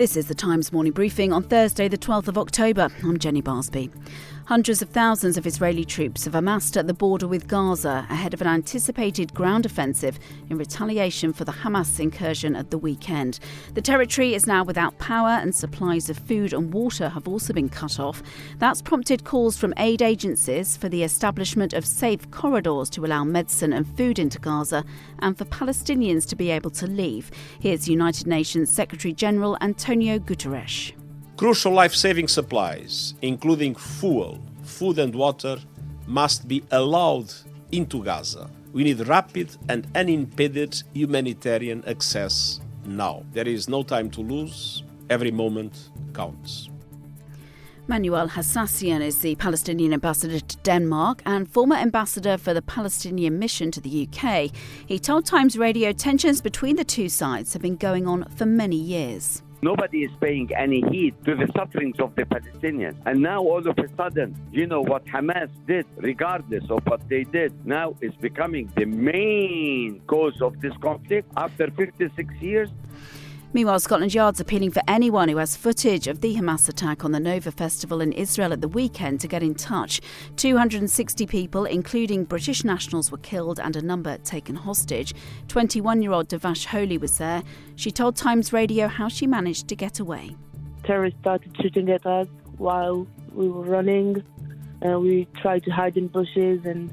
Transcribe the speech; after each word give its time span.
This 0.00 0.16
is 0.16 0.28
the 0.28 0.34
Times 0.34 0.72
morning 0.72 0.92
briefing 0.92 1.30
on 1.30 1.42
Thursday, 1.42 1.86
the 1.86 1.98
12th 1.98 2.28
of 2.28 2.38
October. 2.38 2.88
I'm 3.04 3.18
Jenny 3.18 3.42
Barsby. 3.42 3.90
Hundreds 4.46 4.80
of 4.82 4.88
thousands 4.88 5.36
of 5.36 5.46
Israeli 5.46 5.84
troops 5.84 6.24
have 6.24 6.34
amassed 6.34 6.76
at 6.76 6.86
the 6.86 6.94
border 6.94 7.28
with 7.28 7.46
Gaza 7.46 8.06
ahead 8.10 8.34
of 8.34 8.40
an 8.40 8.48
anticipated 8.48 9.32
ground 9.34 9.64
offensive 9.66 10.18
in 10.48 10.56
retaliation 10.56 11.32
for 11.34 11.44
the 11.44 11.52
Hamas 11.52 12.00
incursion 12.00 12.56
at 12.56 12.70
the 12.70 12.78
weekend. 12.78 13.38
The 13.74 13.82
territory 13.82 14.34
is 14.34 14.48
now 14.48 14.64
without 14.64 14.98
power 14.98 15.28
and 15.28 15.54
supplies 15.54 16.08
of 16.08 16.18
food 16.18 16.52
and 16.52 16.72
water 16.72 17.10
have 17.10 17.28
also 17.28 17.52
been 17.52 17.68
cut 17.68 18.00
off. 18.00 18.22
That's 18.58 18.82
prompted 18.82 19.22
calls 19.22 19.56
from 19.56 19.74
aid 19.76 20.00
agencies 20.02 20.78
for 20.78 20.88
the 20.88 21.04
establishment 21.04 21.74
of 21.74 21.84
safe 21.86 22.28
corridors 22.30 22.90
to 22.90 23.04
allow 23.04 23.22
medicine 23.22 23.74
and 23.74 23.86
food 23.96 24.18
into 24.18 24.40
Gaza 24.40 24.82
and 25.20 25.38
for 25.38 25.44
Palestinians 25.44 26.26
to 26.28 26.34
be 26.34 26.50
able 26.50 26.70
to 26.70 26.86
leave. 26.88 27.30
Here's 27.60 27.88
United 27.88 28.26
Nations 28.26 28.70
Secretary 28.70 29.12
General 29.12 29.58
Antonio 29.60 29.89
Guterres. 29.90 30.92
Crucial 31.36 31.72
life 31.72 31.94
saving 31.94 32.28
supplies, 32.28 33.14
including 33.22 33.74
fuel, 33.74 34.38
food, 34.62 34.98
and 34.98 35.14
water, 35.14 35.58
must 36.06 36.46
be 36.46 36.62
allowed 36.70 37.32
into 37.72 38.04
Gaza. 38.04 38.48
We 38.72 38.84
need 38.84 39.06
rapid 39.08 39.56
and 39.68 39.86
unimpeded 39.96 40.82
humanitarian 40.94 41.82
access 41.88 42.60
now. 42.84 43.24
There 43.32 43.48
is 43.48 43.68
no 43.68 43.82
time 43.82 44.10
to 44.10 44.20
lose, 44.20 44.84
every 45.08 45.32
moment 45.32 45.90
counts. 46.14 46.68
Manuel 47.88 48.28
Hassassian 48.28 49.00
is 49.00 49.18
the 49.18 49.34
Palestinian 49.34 49.92
ambassador 49.92 50.38
to 50.38 50.56
Denmark 50.58 51.22
and 51.26 51.50
former 51.50 51.74
ambassador 51.74 52.38
for 52.38 52.54
the 52.54 52.62
Palestinian 52.62 53.40
mission 53.40 53.72
to 53.72 53.80
the 53.80 54.06
UK. 54.06 54.52
He 54.86 55.00
told 55.00 55.26
Times 55.26 55.58
Radio 55.58 55.90
tensions 55.90 56.40
between 56.40 56.76
the 56.76 56.84
two 56.84 57.08
sides 57.08 57.52
have 57.52 57.62
been 57.62 57.74
going 57.74 58.06
on 58.06 58.28
for 58.36 58.46
many 58.46 58.76
years. 58.76 59.42
Nobody 59.62 60.04
is 60.04 60.10
paying 60.20 60.50
any 60.56 60.80
heed 60.90 61.14
to 61.26 61.34
the 61.34 61.46
sufferings 61.54 62.00
of 62.00 62.14
the 62.14 62.22
Palestinians. 62.22 62.96
And 63.04 63.20
now, 63.20 63.40
all 63.40 63.66
of 63.66 63.78
a 63.78 63.88
sudden, 63.94 64.34
you 64.50 64.66
know 64.66 64.80
what 64.80 65.04
Hamas 65.04 65.50
did, 65.66 65.86
regardless 65.96 66.64
of 66.70 66.80
what 66.86 67.06
they 67.10 67.24
did, 67.24 67.66
now 67.66 67.94
is 68.00 68.14
becoming 68.16 68.72
the 68.76 68.86
main 68.86 70.00
cause 70.06 70.40
of 70.40 70.60
this 70.62 70.72
conflict 70.80 71.30
after 71.36 71.70
56 71.70 72.34
years. 72.40 72.70
Meanwhile, 73.52 73.80
Scotland 73.80 74.14
Yard's 74.14 74.38
appealing 74.38 74.70
for 74.70 74.80
anyone 74.86 75.28
who 75.28 75.38
has 75.38 75.56
footage 75.56 76.06
of 76.06 76.20
the 76.20 76.36
Hamas 76.36 76.68
attack 76.68 77.04
on 77.04 77.10
the 77.10 77.18
Nova 77.18 77.50
Festival 77.50 78.00
in 78.00 78.12
Israel 78.12 78.52
at 78.52 78.60
the 78.60 78.68
weekend 78.68 79.18
to 79.20 79.26
get 79.26 79.42
in 79.42 79.56
touch. 79.56 80.00
260 80.36 81.26
people, 81.26 81.64
including 81.64 82.22
British 82.22 82.62
nationals, 82.62 83.10
were 83.10 83.18
killed 83.18 83.58
and 83.58 83.74
a 83.74 83.82
number 83.82 84.18
taken 84.18 84.54
hostage. 84.54 85.14
21 85.48 86.00
year 86.00 86.12
old 86.12 86.28
Devash 86.28 86.64
Holy 86.64 86.96
was 86.96 87.18
there. 87.18 87.42
She 87.74 87.90
told 87.90 88.14
Times 88.14 88.52
Radio 88.52 88.86
how 88.86 89.08
she 89.08 89.26
managed 89.26 89.66
to 89.66 89.74
get 89.74 89.98
away. 89.98 90.36
Terrorists 90.84 91.18
started 91.18 91.56
shooting 91.60 91.90
at 91.90 92.06
us 92.06 92.28
while 92.56 93.04
we 93.32 93.48
were 93.48 93.64
running. 93.64 94.22
Uh, 94.88 95.00
we 95.00 95.26
tried 95.42 95.64
to 95.64 95.72
hide 95.72 95.96
in 95.96 96.06
bushes 96.06 96.64
and 96.64 96.88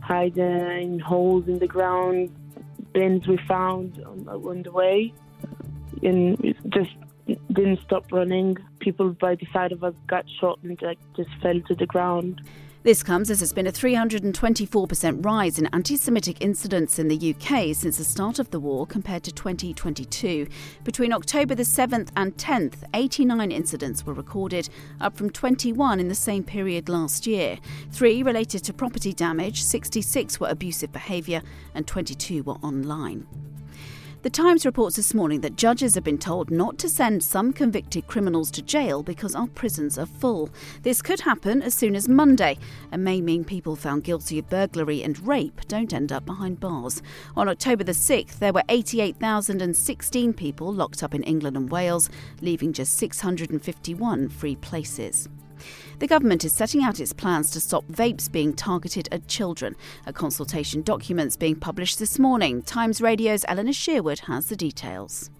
hide 0.00 0.38
uh, 0.38 0.42
in 0.42 0.98
holes 0.98 1.46
in 1.46 1.58
the 1.58 1.66
ground, 1.68 2.34
bins 2.94 3.28
we 3.28 3.36
found 3.46 4.02
on, 4.06 4.26
on 4.28 4.62
the 4.62 4.72
way 4.72 5.12
and 6.02 6.54
just 6.68 6.90
didn't 7.52 7.80
stop 7.84 8.10
running. 8.12 8.56
People 8.80 9.10
by 9.10 9.34
the 9.34 9.46
side 9.52 9.72
of 9.72 9.84
us 9.84 9.94
got 10.06 10.24
shot 10.40 10.58
and 10.62 10.80
like 10.82 10.98
just 11.16 11.30
fell 11.42 11.60
to 11.68 11.74
the 11.74 11.86
ground. 11.86 12.40
This 12.82 13.02
comes 13.02 13.30
as 13.30 13.40
there's 13.40 13.52
been 13.52 13.66
a 13.66 13.72
324% 13.72 15.22
rise 15.22 15.58
in 15.58 15.66
anti 15.66 15.96
Semitic 15.96 16.40
incidents 16.40 16.98
in 16.98 17.08
the 17.08 17.34
UK 17.34 17.76
since 17.76 17.98
the 17.98 18.04
start 18.04 18.38
of 18.38 18.50
the 18.50 18.58
war 18.58 18.86
compared 18.86 19.22
to 19.24 19.32
2022. 19.32 20.48
Between 20.82 21.12
October 21.12 21.54
the 21.54 21.62
7th 21.62 22.08
and 22.16 22.34
10th, 22.38 22.76
89 22.94 23.52
incidents 23.52 24.06
were 24.06 24.14
recorded, 24.14 24.70
up 24.98 25.14
from 25.14 25.28
21 25.28 26.00
in 26.00 26.08
the 26.08 26.14
same 26.14 26.42
period 26.42 26.88
last 26.88 27.26
year. 27.26 27.58
Three 27.90 28.22
related 28.22 28.64
to 28.64 28.72
property 28.72 29.12
damage, 29.12 29.62
66 29.62 30.40
were 30.40 30.48
abusive 30.48 30.90
behaviour, 30.90 31.42
and 31.74 31.86
22 31.86 32.44
were 32.44 32.54
online. 32.62 33.26
The 34.22 34.28
Times 34.28 34.66
reports 34.66 34.96
this 34.96 35.14
morning 35.14 35.40
that 35.40 35.56
judges 35.56 35.94
have 35.94 36.04
been 36.04 36.18
told 36.18 36.50
not 36.50 36.76
to 36.80 36.90
send 36.90 37.24
some 37.24 37.54
convicted 37.54 38.06
criminals 38.06 38.50
to 38.50 38.60
jail 38.60 39.02
because 39.02 39.34
our 39.34 39.46
prisons 39.46 39.96
are 39.96 40.04
full. 40.04 40.50
This 40.82 41.00
could 41.00 41.20
happen 41.20 41.62
as 41.62 41.72
soon 41.72 41.96
as 41.96 42.06
Monday 42.06 42.58
and 42.92 43.02
may 43.02 43.22
mean 43.22 43.44
people 43.44 43.76
found 43.76 44.04
guilty 44.04 44.38
of 44.38 44.50
burglary 44.50 45.02
and 45.02 45.26
rape 45.26 45.62
don't 45.68 45.94
end 45.94 46.12
up 46.12 46.26
behind 46.26 46.60
bars. 46.60 47.00
On 47.34 47.48
October 47.48 47.82
the 47.82 47.92
6th, 47.92 48.38
there 48.40 48.52
were 48.52 48.62
88,016 48.68 50.34
people 50.34 50.70
locked 50.70 51.02
up 51.02 51.14
in 51.14 51.22
England 51.22 51.56
and 51.56 51.70
Wales, 51.70 52.10
leaving 52.42 52.74
just 52.74 52.98
651 52.98 54.28
free 54.28 54.56
places. 54.56 55.30
The 55.98 56.06
government 56.06 56.44
is 56.44 56.52
setting 56.52 56.82
out 56.82 57.00
its 57.00 57.12
plans 57.12 57.50
to 57.50 57.60
stop 57.60 57.84
vapes 57.86 58.30
being 58.30 58.52
targeted 58.52 59.08
at 59.12 59.28
children. 59.28 59.76
A 60.06 60.12
consultation 60.12 60.82
document's 60.82 61.36
being 61.36 61.56
published 61.56 61.98
this 61.98 62.18
morning. 62.18 62.62
Times 62.62 63.00
Radio's 63.00 63.44
Eleanor 63.48 63.72
Shearwood 63.72 64.20
has 64.20 64.46
the 64.46 64.56
details. 64.56 65.30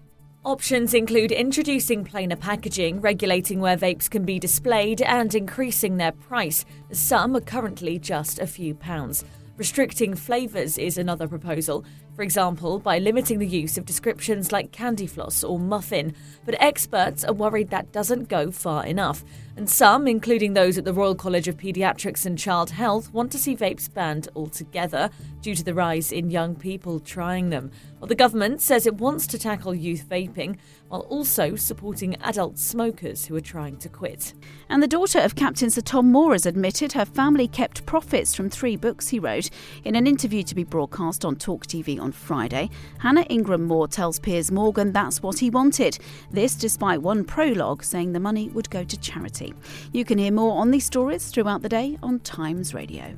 Options 0.43 0.95
include 0.95 1.31
introducing 1.31 2.03
plainer 2.03 2.35
packaging, 2.35 2.99
regulating 2.99 3.59
where 3.59 3.77
vapes 3.77 4.09
can 4.09 4.25
be 4.25 4.39
displayed, 4.39 4.99
and 5.03 5.35
increasing 5.35 5.97
their 5.97 6.13
price. 6.13 6.65
Some 6.91 7.35
are 7.35 7.41
currently 7.41 7.99
just 7.99 8.39
a 8.39 8.47
few 8.47 8.73
pounds. 8.73 9.23
Restricting 9.57 10.15
flavours 10.15 10.79
is 10.79 10.97
another 10.97 11.27
proposal, 11.27 11.85
for 12.15 12.23
example, 12.23 12.79
by 12.79 12.99
limiting 12.99 13.39
the 13.39 13.47
use 13.47 13.77
of 13.77 13.85
descriptions 13.85 14.51
like 14.51 14.71
candy 14.71 15.07
floss 15.07 15.43
or 15.43 15.59
muffin. 15.59 16.15
But 16.45 16.61
experts 16.61 17.23
are 17.23 17.33
worried 17.33 17.69
that 17.69 17.91
doesn't 17.91 18.29
go 18.29 18.51
far 18.51 18.85
enough. 18.85 19.23
And 19.57 19.69
some, 19.69 20.07
including 20.07 20.53
those 20.53 20.77
at 20.77 20.85
the 20.85 20.93
Royal 20.93 21.15
College 21.15 21.47
of 21.47 21.57
Paediatrics 21.57 22.25
and 22.25 22.37
Child 22.37 22.71
Health, 22.71 23.13
want 23.13 23.31
to 23.33 23.37
see 23.37 23.55
vapes 23.55 23.93
banned 23.93 24.29
altogether 24.35 25.09
due 25.41 25.55
to 25.55 25.63
the 25.63 25.73
rise 25.73 26.11
in 26.11 26.31
young 26.31 26.55
people 26.55 26.99
trying 26.99 27.49
them. 27.49 27.71
Well, 27.99 28.07
the 28.07 28.15
government 28.15 28.61
says 28.61 28.85
it 28.85 28.95
wants 28.95 29.27
to 29.27 29.37
tackle 29.37 29.75
youth 29.75 30.05
vaping 30.09 30.57
while 30.87 31.01
also 31.01 31.55
supporting 31.55 32.15
adult 32.21 32.57
smokers 32.57 33.25
who 33.25 33.35
are 33.35 33.41
trying 33.41 33.77
to 33.77 33.89
quit. 33.89 34.33
And 34.69 34.81
the 34.81 34.87
daughter 34.87 35.19
of 35.19 35.35
Captain 35.35 35.69
Sir 35.69 35.81
Tom 35.81 36.11
Moore 36.11 36.33
has 36.33 36.45
admitted 36.45 36.93
her 36.93 37.05
family 37.05 37.47
kept 37.47 37.85
profits 37.85 38.33
from 38.33 38.49
three 38.49 38.75
books 38.75 39.09
he 39.09 39.19
wrote. 39.19 39.49
In 39.83 39.95
an 39.95 40.07
interview 40.07 40.43
to 40.43 40.55
be 40.55 40.63
broadcast 40.63 41.23
on 41.23 41.35
Talk 41.35 41.67
TV 41.67 42.00
on 42.01 42.11
Friday, 42.11 42.69
Hannah 42.99 43.25
Ingram 43.29 43.63
Moore 43.63 43.87
tells 43.87 44.19
Piers 44.19 44.51
Morgan 44.51 44.91
that's 44.91 45.23
what 45.23 45.39
he 45.39 45.49
wanted. 45.49 45.97
This 46.31 46.55
despite 46.55 47.01
one 47.01 47.23
prologue 47.23 47.83
saying 47.83 48.11
the 48.11 48.19
money 48.19 48.49
would 48.49 48.69
go 48.69 48.83
to 48.83 48.99
charity. 48.99 49.53
You 49.93 50.03
can 50.03 50.17
hear 50.17 50.31
more 50.31 50.59
on 50.59 50.71
these 50.71 50.85
stories 50.85 51.29
throughout 51.29 51.61
the 51.61 51.69
day 51.69 51.97
on 52.03 52.19
Times 52.19 52.73
Radio. 52.73 53.15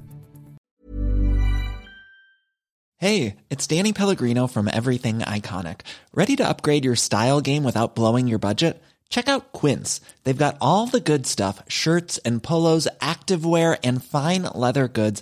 Hey, 2.97 3.35
it's 3.49 3.67
Danny 3.67 3.91
Pellegrino 3.91 4.47
from 4.47 4.69
Everything 4.71 5.19
Iconic. 5.19 5.81
Ready 6.13 6.37
to 6.37 6.47
upgrade 6.47 6.85
your 6.85 6.95
style 6.95 7.41
game 7.41 7.63
without 7.65 7.95
blowing 7.95 8.27
your 8.27 8.39
budget? 8.39 8.81
Check 9.09 9.27
out 9.27 9.51
Quince. 9.51 9.99
They've 10.23 10.45
got 10.45 10.57
all 10.59 10.87
the 10.87 10.99
good 10.99 11.27
stuff 11.27 11.61
shirts 11.67 12.17
and 12.19 12.41
polos, 12.41 12.87
activewear, 12.99 13.77
and 13.83 14.03
fine 14.03 14.43
leather 14.55 14.87
goods, 14.87 15.21